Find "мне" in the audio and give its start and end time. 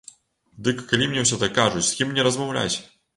1.11-1.25, 2.15-2.25